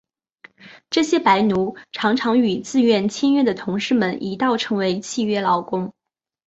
[0.89, 5.93] 这些白奴常常与自愿签约的同事们一道成为契约劳工。